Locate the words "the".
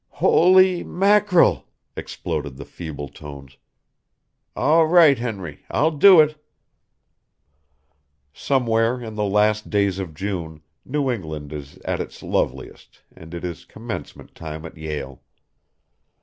2.57-2.65, 9.13-9.23